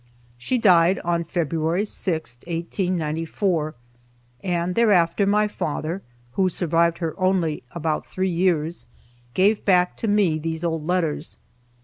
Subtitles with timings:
[0.39, 3.75] She died on February 6, 1894,
[4.43, 8.87] and thereafter my father (who survived her only about three years)
[9.35, 11.37] gave back to me these old letters.